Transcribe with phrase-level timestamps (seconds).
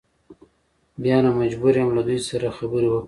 [1.01, 2.99] بیا نو مجبور یم له دوی سره خبرې وکړم.